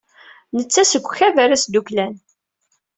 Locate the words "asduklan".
1.55-2.13